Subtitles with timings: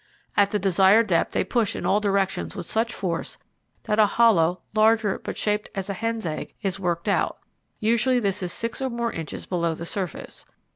[0.35, 3.37] At the desired depth they push in all directions with such force
[3.83, 7.37] that a hollow larger, but shaped as a hen's egg, is worked out;
[7.79, 10.43] usually this is six or more inches below the surface.